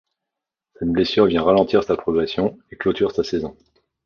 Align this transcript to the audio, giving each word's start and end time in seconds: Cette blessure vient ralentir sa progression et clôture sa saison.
Cette 0.79 0.89
blessure 0.89 1.27
vient 1.27 1.43
ralentir 1.43 1.83
sa 1.83 1.95
progression 1.95 2.57
et 2.71 2.75
clôture 2.75 3.11
sa 3.11 3.23
saison. 3.23 3.55